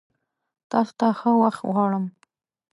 تاسو 0.71 0.93
ته 0.99 1.07
ښه 1.19 1.31
وخت 1.41 1.61
غوړم! 1.73 2.05